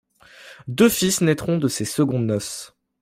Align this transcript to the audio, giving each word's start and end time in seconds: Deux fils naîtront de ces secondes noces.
Deux 0.67 0.89
fils 0.89 1.21
naîtront 1.21 1.59
de 1.59 1.67
ces 1.67 1.85
secondes 1.85 2.25
noces. 2.25 2.73